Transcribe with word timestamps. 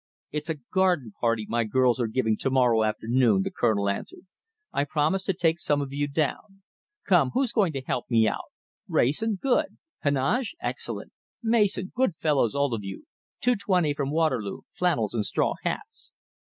"It's 0.31 0.49
a 0.49 0.55
garden 0.73 1.11
party 1.21 1.45
my 1.47 1.63
girls 1.63 2.01
are 2.01 2.07
giving 2.07 2.35
to 2.37 2.49
morrow 2.49 2.83
afternoon," 2.83 3.43
the 3.43 3.51
Colonel 3.51 3.87
answered. 3.87 4.25
"I 4.73 4.83
promised 4.83 5.27
to 5.27 5.33
take 5.33 5.59
some 5.59 5.79
of 5.79 5.93
you 5.93 6.07
down. 6.07 6.63
Come, 7.07 7.29
who's 7.35 7.51
going 7.51 7.71
to 7.73 7.81
help 7.85 8.09
me 8.09 8.27
out? 8.27 8.51
Wrayson? 8.87 9.37
Good! 9.39 9.77
Heneage? 10.03 10.55
Excellent! 10.59 11.11
Mason? 11.43 11.91
Good 11.95 12.15
fellows, 12.15 12.55
all 12.55 12.73
of 12.73 12.83
you! 12.83 13.05
Two 13.41 13.55
twenty 13.55 13.93
from 13.93 14.09
Waterloo, 14.09 14.61
flannels 14.73 15.13
and 15.13 15.23
straw 15.23 15.53
hats." 15.61 16.09